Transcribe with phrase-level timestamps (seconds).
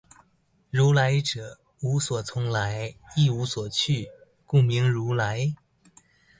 [0.71, 4.07] 如來者，無所從來，亦無所去，
[4.47, 5.53] 故名如來